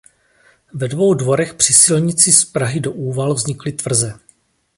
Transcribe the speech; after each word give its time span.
Ve 0.73 0.87
dvou 0.87 1.13
dvorech 1.13 1.53
při 1.53 1.73
silnici 1.73 2.31
z 2.33 2.45
Prahy 2.45 2.79
do 2.79 2.91
Úval 2.91 3.33
vznikly 3.33 3.71
tvrze. 3.71 4.19